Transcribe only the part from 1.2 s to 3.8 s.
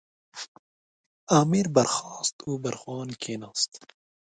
امیر برخاست او برخوان کېناست.